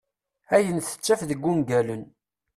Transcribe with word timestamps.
Ayen 0.55 0.77
tettaf 0.81 1.21
deg 1.29 1.45
ungalen. 1.51 2.03